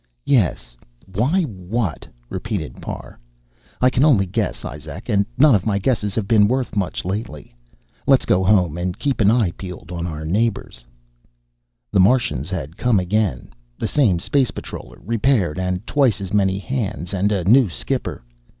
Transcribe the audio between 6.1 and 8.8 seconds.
have been worth much lately. Let's go home,